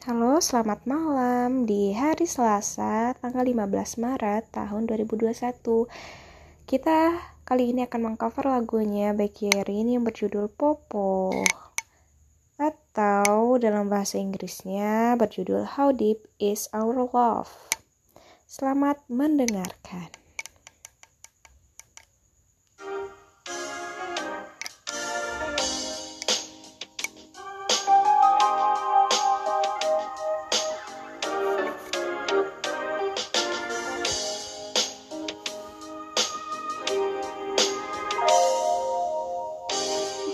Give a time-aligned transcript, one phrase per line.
[0.00, 5.36] Halo, selamat malam di hari Selasa tanggal 15 Maret tahun 2021.
[6.64, 11.36] Kita kali ini akan mengcover lagunya Becky Erin yang berjudul Popo
[12.56, 17.52] atau dalam bahasa Inggrisnya berjudul How Deep Is Our Love.
[18.48, 20.19] Selamat mendengarkan.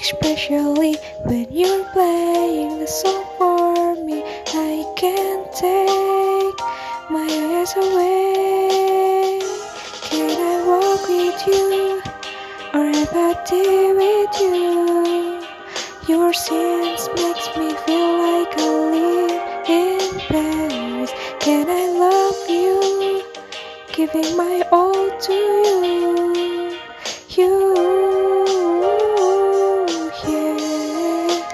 [0.00, 4.24] especially when you're playing the song for me.
[4.48, 6.58] I can't take
[7.08, 9.38] my eyes away.
[10.10, 12.02] Can I walk with you
[12.74, 15.40] or have a day with you?
[16.08, 21.12] Your sins makes me feel like I live in Paris.
[21.38, 23.22] Can I love you?
[23.92, 26.23] Giving my all to you.
[27.36, 27.74] You,
[30.24, 31.44] yeah.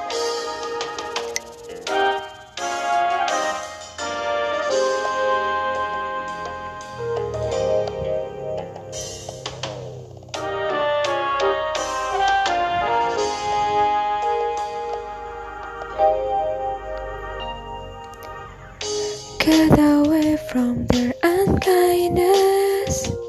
[19.39, 23.20] Get away from their unkindness.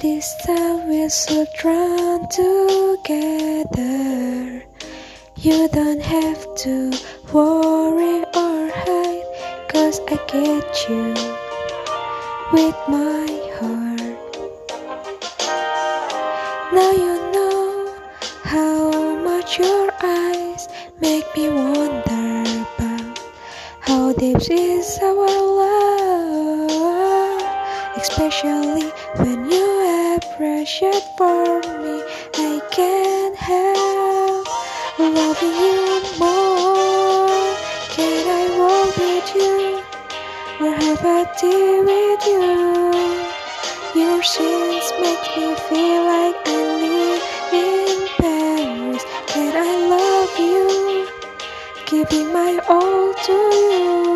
[0.00, 3.84] This time we're so drawn together.
[5.36, 6.90] You don't have to
[7.30, 9.26] worry or hide,
[9.68, 11.12] cause I get you
[12.50, 13.28] with my
[13.60, 14.16] heart.
[16.72, 17.94] Now you know
[18.44, 18.90] how
[19.22, 20.66] much your eyes
[21.02, 22.42] make me wonder
[22.74, 23.18] about
[23.80, 25.28] how deep is our
[25.60, 27.42] love,
[27.98, 29.79] especially when you
[30.22, 31.96] appreciate for me.
[32.34, 34.46] I can't help
[34.98, 35.80] loving you
[36.18, 37.56] more.
[37.94, 39.56] Can I walk with you
[40.60, 42.46] or have a tea with you?
[44.00, 47.22] Your sins make me feel like I live
[47.64, 49.02] in Paris.
[49.32, 51.08] Can I love you?
[51.86, 53.32] Giving my all to.
[53.32, 54.09] You,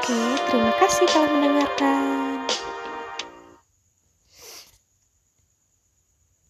[0.00, 2.48] Oke, terima kasih telah mendengarkan.